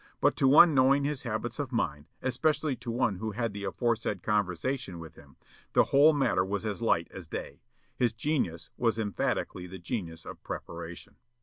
But 0.19 0.35
to 0.37 0.47
one 0.47 0.73
knowing 0.73 1.03
his 1.03 1.21
habits 1.21 1.59
of 1.59 1.71
mind, 1.71 2.07
especially 2.23 2.75
to 2.75 2.89
one 2.89 3.17
who 3.17 3.33
had 3.33 3.53
the 3.53 3.65
aforesaid 3.65 4.23
conversation 4.23 4.97
with 4.97 5.13
him, 5.13 5.35
the 5.73 5.83
whole 5.83 6.11
matter 6.11 6.43
was 6.43 6.65
as 6.65 6.81
light 6.81 7.07
as 7.11 7.27
day. 7.27 7.61
His 7.95 8.11
genius 8.11 8.71
was 8.77 8.97
emphatically 8.97 9.67
the 9.67 9.77
genius 9.77 10.25
of 10.25 10.41
preparation." 10.41 11.17